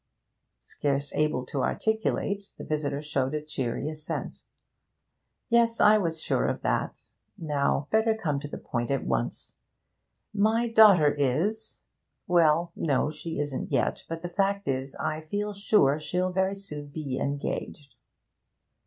[0.61, 4.37] Scarce able to articulate, the visitor showed a cheery assent.
[5.47, 6.97] 'Yes, I was sure of that.
[7.37, 9.57] Now better come to the point at once
[10.33, 11.83] my daughter is
[12.25, 16.87] well, no, she isn't yet, but the fact is I feel sure she'll very soon
[16.87, 17.93] be engaged.'